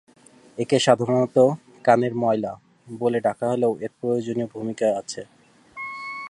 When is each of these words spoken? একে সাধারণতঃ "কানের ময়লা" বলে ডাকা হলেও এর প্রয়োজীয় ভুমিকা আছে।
একে 0.57 0.77
সাধারণতঃ 0.79 1.47
"কানের 1.85 2.13
ময়লা" 2.15 2.53
বলে 2.99 3.19
ডাকা 3.19 3.45
হলেও 3.49 3.73
এর 3.79 3.91
প্রয়োজীয় 3.99 4.45
ভুমিকা 4.47 4.87
আছে। 4.97 5.21